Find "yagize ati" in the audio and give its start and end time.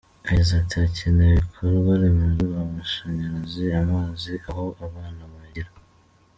0.27-0.73